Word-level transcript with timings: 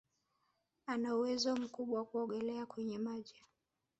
Ana 0.85 1.13
uwezo 1.15 1.55
mkubwa 1.55 2.05
kuogelea 2.05 2.65
kwenye 2.65 2.97
maji 2.97 3.35